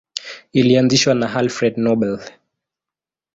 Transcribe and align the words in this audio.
Ilianzishwa 0.59 1.11
na 1.19 1.27
Alfred 1.39 1.73
Nobel. 1.83 2.15